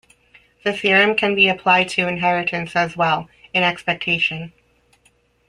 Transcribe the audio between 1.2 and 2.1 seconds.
be applied to